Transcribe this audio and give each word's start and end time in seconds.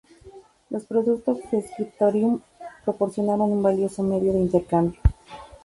Los 0.71 0.85
productos 0.87 1.37
del 1.51 1.61
"scriptorium" 1.63 2.39
proporcionaron 2.85 3.51
un 3.51 3.61
valioso 3.61 4.01
medio 4.01 4.33
de 4.33 4.39
intercambio. 4.39 4.99